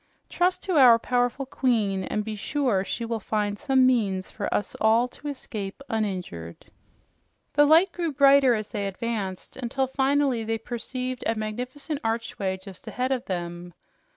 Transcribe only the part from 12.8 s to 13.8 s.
ahead of them.